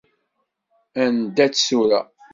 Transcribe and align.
Anda-tt 1.03 1.63
tura! 1.67 2.01